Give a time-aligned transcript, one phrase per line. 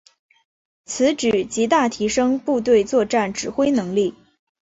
[0.85, 4.15] 此举极大提升部队作战指挥能力。